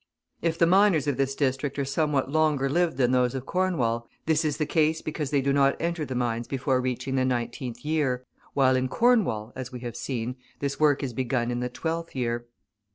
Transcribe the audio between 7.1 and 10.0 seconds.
the nineteenth year, while in Cornwall, as we have